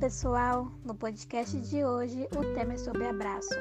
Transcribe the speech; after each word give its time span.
pessoal! 0.00 0.72
No 0.82 0.94
podcast 0.94 1.60
de 1.60 1.84
hoje 1.84 2.26
o 2.34 2.54
tema 2.54 2.72
é 2.72 2.78
sobre 2.78 3.06
abraço. 3.06 3.54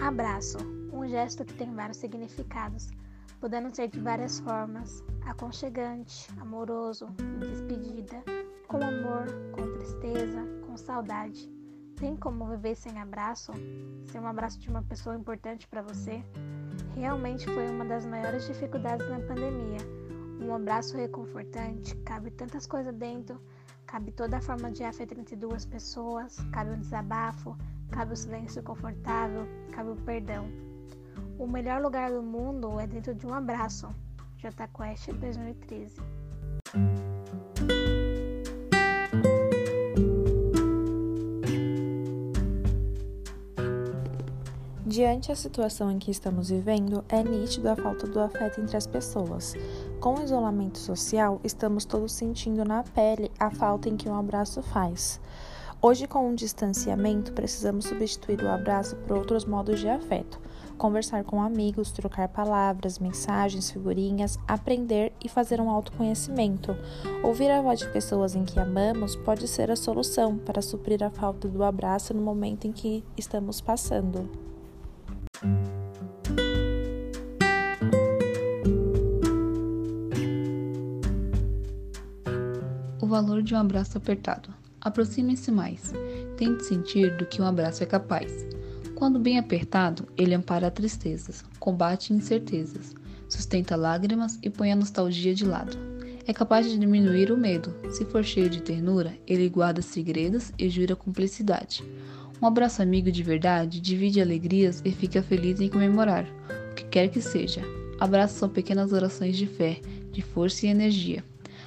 Abraço, 0.00 0.58
um 0.92 1.08
gesto 1.08 1.44
que 1.44 1.54
tem 1.54 1.74
vários 1.74 1.96
significados, 1.96 2.90
podendo 3.40 3.74
ser 3.74 3.88
de 3.88 3.98
várias 3.98 4.38
formas: 4.38 5.02
aconchegante, 5.26 6.28
amoroso, 6.40 7.08
despedida, 7.40 8.22
com 8.68 8.76
amor, 8.76 9.26
com 9.50 9.72
tristeza, 9.78 10.46
com 10.64 10.76
saudade. 10.76 11.50
Tem 11.96 12.14
como 12.16 12.46
viver 12.46 12.76
sem 12.76 12.96
abraço? 13.00 13.50
Sem 14.04 14.20
um 14.20 14.28
abraço 14.28 14.60
de 14.60 14.70
uma 14.70 14.82
pessoa 14.82 15.16
importante 15.16 15.66
para 15.66 15.82
você? 15.82 16.22
Realmente 16.94 17.46
foi 17.46 17.68
uma 17.68 17.84
das 17.84 18.06
maiores 18.06 18.46
dificuldades 18.46 19.08
na 19.08 19.18
pandemia. 19.18 19.78
Um 20.40 20.54
abraço 20.54 20.96
reconfortante, 20.96 21.96
cabe 22.04 22.30
tantas 22.30 22.66
coisas 22.66 22.94
dentro 22.94 23.40
Cabe 23.94 24.10
toda 24.10 24.38
a 24.38 24.40
forma 24.40 24.72
de 24.72 24.82
afeto 24.82 25.14
entre 25.16 25.36
duas 25.36 25.64
pessoas, 25.64 26.36
cabe 26.50 26.72
o 26.72 26.76
desabafo, 26.76 27.56
cabe 27.92 28.12
o 28.12 28.16
silêncio 28.16 28.60
confortável, 28.60 29.46
cabe 29.70 29.90
o 29.90 29.94
perdão. 29.94 30.50
O 31.38 31.46
melhor 31.46 31.80
lugar 31.80 32.10
do 32.10 32.20
mundo 32.20 32.80
é 32.80 32.88
dentro 32.88 33.14
de 33.14 33.24
um 33.24 33.32
abraço. 33.32 33.88
J 34.36 34.66
Quest 34.66 35.12
2013. 35.12 36.02
Diante 44.94 45.32
a 45.32 45.34
situação 45.34 45.90
em 45.90 45.98
que 45.98 46.10
estamos 46.10 46.50
vivendo, 46.50 47.04
é 47.08 47.22
nítido 47.22 47.68
a 47.68 47.74
falta 47.74 48.06
do 48.06 48.20
afeto 48.20 48.60
entre 48.60 48.76
as 48.76 48.86
pessoas. 48.86 49.54
Com 50.04 50.16
o 50.16 50.22
isolamento 50.22 50.76
social, 50.76 51.40
estamos 51.42 51.86
todos 51.86 52.12
sentindo 52.12 52.62
na 52.62 52.82
pele 52.82 53.32
a 53.40 53.50
falta 53.50 53.88
em 53.88 53.96
que 53.96 54.06
um 54.06 54.14
abraço 54.14 54.62
faz. 54.62 55.18
Hoje, 55.80 56.06
com 56.06 56.30
o 56.30 56.36
distanciamento, 56.36 57.32
precisamos 57.32 57.86
substituir 57.86 58.42
o 58.42 58.50
abraço 58.50 58.96
por 58.96 59.16
outros 59.16 59.46
modos 59.46 59.80
de 59.80 59.88
afeto. 59.88 60.38
Conversar 60.76 61.24
com 61.24 61.40
amigos, 61.40 61.90
trocar 61.90 62.28
palavras, 62.28 62.98
mensagens, 62.98 63.70
figurinhas, 63.70 64.38
aprender 64.46 65.10
e 65.24 65.28
fazer 65.30 65.58
um 65.58 65.70
autoconhecimento. 65.70 66.76
Ouvir 67.22 67.50
a 67.50 67.62
voz 67.62 67.78
de 67.78 67.88
pessoas 67.88 68.34
em 68.34 68.44
que 68.44 68.60
amamos 68.60 69.16
pode 69.16 69.48
ser 69.48 69.70
a 69.70 69.76
solução 69.76 70.36
para 70.36 70.60
suprir 70.60 71.02
a 71.02 71.08
falta 71.08 71.48
do 71.48 71.64
abraço 71.64 72.12
no 72.12 72.20
momento 72.20 72.66
em 72.66 72.72
que 72.72 73.02
estamos 73.16 73.58
passando. 73.58 74.43
O 83.04 83.06
valor 83.06 83.42
de 83.42 83.54
um 83.54 83.58
abraço 83.58 83.98
apertado. 83.98 84.48
Aproxime-se 84.80 85.52
mais. 85.52 85.92
Tente 86.38 86.64
sentir 86.64 87.14
do 87.18 87.26
que 87.26 87.42
um 87.42 87.44
abraço 87.44 87.82
é 87.82 87.86
capaz. 87.86 88.46
Quando 88.94 89.18
bem 89.18 89.38
apertado, 89.38 90.08
ele 90.16 90.34
ampara 90.34 90.70
tristezas, 90.70 91.44
combate 91.60 92.14
incertezas, 92.14 92.94
sustenta 93.28 93.76
lágrimas 93.76 94.38
e 94.42 94.48
põe 94.48 94.72
a 94.72 94.76
nostalgia 94.76 95.34
de 95.34 95.44
lado. 95.44 95.76
É 96.26 96.32
capaz 96.32 96.64
de 96.64 96.78
diminuir 96.78 97.30
o 97.30 97.36
medo. 97.36 97.74
Se 97.90 98.06
for 98.06 98.24
cheio 98.24 98.48
de 98.48 98.62
ternura, 98.62 99.12
ele 99.26 99.50
guarda 99.50 99.82
segredos 99.82 100.50
e 100.58 100.70
jura 100.70 100.96
cumplicidade. 100.96 101.84
Um 102.40 102.46
abraço 102.46 102.80
amigo 102.80 103.12
de 103.12 103.22
verdade 103.22 103.82
divide 103.82 104.18
alegrias 104.18 104.80
e 104.82 104.90
fica 104.90 105.22
feliz 105.22 105.60
em 105.60 105.68
comemorar, 105.68 106.24
o 106.70 106.74
que 106.74 106.84
quer 106.84 107.08
que 107.08 107.20
seja. 107.20 107.60
Abraços 108.00 108.38
são 108.38 108.48
pequenas 108.48 108.94
orações 108.94 109.36
de 109.36 109.46
fé, 109.46 109.78
de 110.10 110.22
força 110.22 110.64
e 110.64 110.70
energia. 110.70 111.22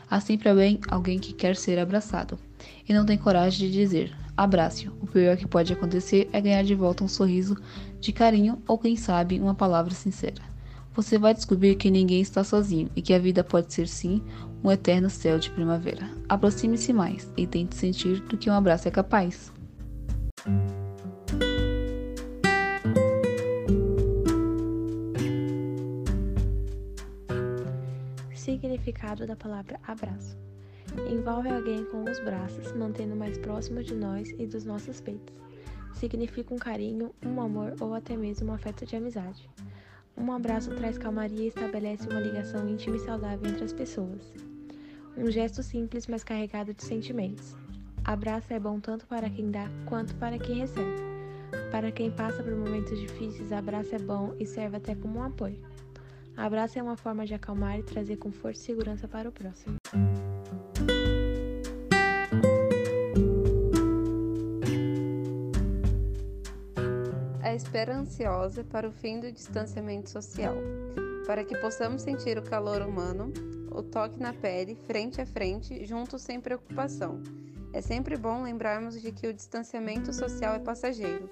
Há 0.09 0.19
sempre 0.19 0.49
alguém, 0.49 0.79
alguém 0.89 1.19
que 1.19 1.33
quer 1.33 1.55
ser 1.55 1.77
abraçado 1.79 2.39
e 2.87 2.93
não 2.93 3.05
tem 3.05 3.17
coragem 3.17 3.67
de 3.67 3.73
dizer 3.73 4.15
abraço. 4.37 4.91
O 5.01 5.07
pior 5.07 5.35
que 5.35 5.47
pode 5.47 5.73
acontecer 5.73 6.29
é 6.31 6.39
ganhar 6.39 6.63
de 6.63 6.75
volta 6.75 7.03
um 7.03 7.07
sorriso 7.07 7.57
de 7.99 8.13
carinho 8.13 8.61
ou, 8.67 8.77
quem 8.77 8.95
sabe, 8.95 9.39
uma 9.39 9.55
palavra 9.55 9.93
sincera. 9.93 10.41
Você 10.93 11.17
vai 11.17 11.33
descobrir 11.33 11.75
que 11.75 11.91
ninguém 11.91 12.21
está 12.21 12.43
sozinho 12.43 12.89
e 12.95 13.01
que 13.01 13.13
a 13.13 13.19
vida 13.19 13.43
pode 13.43 13.73
ser 13.73 13.87
sim 13.87 14.21
um 14.63 14.71
eterno 14.71 15.09
céu 15.09 15.37
de 15.37 15.49
primavera. 15.51 16.09
Aproxime-se 16.27 16.93
mais 16.93 17.31
e 17.35 17.45
tente 17.45 17.75
sentir 17.75 18.19
do 18.21 18.37
que 18.37 18.49
um 18.49 18.53
abraço 18.53 18.87
é 18.87 18.91
capaz. 18.91 19.51
Significado 28.57 29.27
da 29.27 29.35
palavra 29.35 29.79
abraço: 29.85 30.35
envolve 31.11 31.47
alguém 31.47 31.85
com 31.85 32.03
os 32.03 32.19
braços, 32.21 32.71
mantendo 32.71 33.15
mais 33.15 33.37
próximo 33.37 33.83
de 33.83 33.93
nós 33.93 34.33
e 34.39 34.47
dos 34.47 34.65
nossos 34.65 34.99
peitos. 34.99 35.35
Significa 35.93 36.55
um 36.55 36.57
carinho, 36.57 37.13
um 37.23 37.39
amor 37.39 37.75
ou 37.79 37.93
até 37.93 38.17
mesmo 38.17 38.49
um 38.49 38.53
afeto 38.55 38.83
de 38.83 38.95
amizade. 38.95 39.47
Um 40.17 40.31
abraço 40.31 40.73
traz 40.73 40.97
calmaria 40.97 41.43
e 41.43 41.49
estabelece 41.49 42.09
uma 42.09 42.19
ligação 42.19 42.67
íntima 42.67 42.95
e 42.95 42.99
saudável 42.99 43.47
entre 43.47 43.63
as 43.63 43.73
pessoas. 43.73 44.33
Um 45.15 45.29
gesto 45.29 45.61
simples, 45.61 46.07
mas 46.07 46.23
carregado 46.23 46.73
de 46.73 46.83
sentimentos. 46.83 47.55
Abraço 48.03 48.51
é 48.51 48.59
bom 48.59 48.79
tanto 48.79 49.05
para 49.05 49.29
quem 49.29 49.51
dá 49.51 49.69
quanto 49.85 50.15
para 50.15 50.39
quem 50.39 50.61
recebe. 50.61 50.99
Para 51.69 51.91
quem 51.91 52.09
passa 52.09 52.41
por 52.41 52.55
momentos 52.55 52.99
difíceis, 52.99 53.51
abraço 53.51 53.93
é 53.93 53.99
bom 53.99 54.33
e 54.39 54.47
serve 54.47 54.77
até 54.77 54.95
como 54.95 55.19
um 55.19 55.23
apoio. 55.23 55.61
Abraço 56.37 56.77
é 56.77 56.83
uma 56.83 56.95
forma 56.95 57.25
de 57.25 57.33
acalmar 57.33 57.79
e 57.79 57.83
trazer 57.83 58.17
conforto 58.17 58.57
e 58.57 58.59
segurança 58.59 59.07
para 59.07 59.27
o 59.27 59.31
próximo. 59.31 59.75
A 67.41 67.55
espera 67.55 67.97
ansiosa 67.97 68.63
para 68.63 68.87
o 68.87 68.91
fim 68.91 69.19
do 69.19 69.31
distanciamento 69.31 70.11
social, 70.11 70.55
para 71.25 71.43
que 71.43 71.57
possamos 71.57 72.03
sentir 72.03 72.37
o 72.37 72.43
calor 72.43 72.83
humano, 72.83 73.33
o 73.71 73.81
toque 73.81 74.19
na 74.19 74.31
pele, 74.31 74.75
frente 74.75 75.19
a 75.19 75.25
frente, 75.25 75.83
juntos 75.85 76.21
sem 76.21 76.39
preocupação 76.39 77.21
é 77.77 77.81
sempre 77.81 78.17
bom 78.17 78.41
lembrarmos 78.41 78.99
de 78.99 79.11
que 79.11 79.27
o 79.27 79.33
distanciamento 79.33 80.11
social 80.11 80.55
é 80.55 80.59
passageiro. 80.59 81.29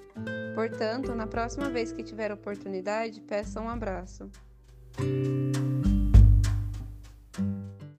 Portanto, 0.54 1.12
na 1.12 1.26
próxima 1.26 1.68
vez 1.68 1.92
que 1.92 2.04
tiver 2.04 2.30
oportunidade, 2.30 3.20
peça 3.20 3.60
um 3.60 3.68
abraço. 3.68 4.30
Thank 4.98 5.56
you. 5.56 5.75